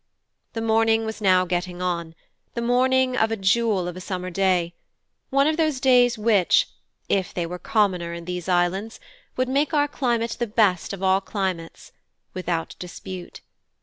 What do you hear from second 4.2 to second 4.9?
day;